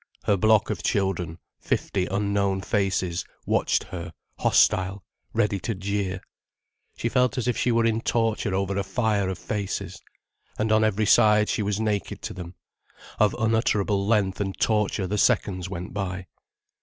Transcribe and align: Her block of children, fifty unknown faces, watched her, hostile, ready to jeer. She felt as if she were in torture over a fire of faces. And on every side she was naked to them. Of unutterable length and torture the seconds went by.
Her 0.23 0.35
block 0.35 0.71
of 0.71 0.81
children, 0.81 1.37
fifty 1.59 2.07
unknown 2.07 2.61
faces, 2.61 3.23
watched 3.45 3.83
her, 3.83 4.13
hostile, 4.39 5.03
ready 5.31 5.59
to 5.59 5.75
jeer. 5.75 6.21
She 6.97 7.07
felt 7.07 7.37
as 7.37 7.47
if 7.47 7.55
she 7.55 7.71
were 7.71 7.85
in 7.85 8.01
torture 8.01 8.55
over 8.55 8.75
a 8.75 8.83
fire 8.83 9.29
of 9.29 9.37
faces. 9.37 10.01
And 10.57 10.71
on 10.71 10.83
every 10.83 11.05
side 11.05 11.49
she 11.49 11.61
was 11.61 11.79
naked 11.79 12.23
to 12.23 12.33
them. 12.33 12.55
Of 13.19 13.35
unutterable 13.37 14.07
length 14.07 14.41
and 14.41 14.59
torture 14.59 15.05
the 15.05 15.19
seconds 15.19 15.69
went 15.69 15.93
by. 15.93 16.25